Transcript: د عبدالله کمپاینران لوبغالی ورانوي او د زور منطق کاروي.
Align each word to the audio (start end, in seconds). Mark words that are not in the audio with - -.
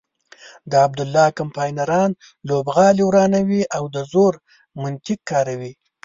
د 0.71 0.73
عبدالله 0.85 1.25
کمپاینران 1.39 2.09
لوبغالی 2.49 3.03
ورانوي 3.05 3.63
او 3.77 3.83
د 3.95 3.97
زور 4.11 4.33
منطق 4.81 5.19
کاروي. 5.31 5.73